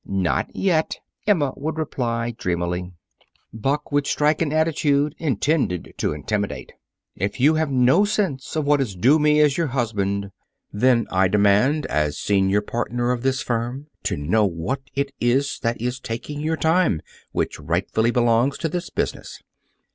[0.07, 0.97] "Not yet,"
[1.27, 2.91] Emma would reply dreamily.
[3.53, 6.71] Buck would strike an attitude intended to intimidate.
[7.15, 10.31] "If you have no sense of what is due me as your husband,
[10.73, 15.79] then I demand, as senior partner of this firm, to know what it is that
[15.79, 19.39] is taking your time, which rightfully belongs to this business."